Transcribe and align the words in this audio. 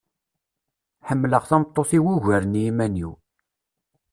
Ḥemleɣ 1.07 1.43
tameṭṭut-iw 1.49 2.05
ugar 2.13 2.43
n 2.45 2.53
yiman-iw. 2.61 3.11